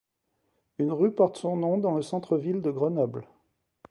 [0.79, 3.27] Une rue porte son nom dans le centre-ville de Grenoble.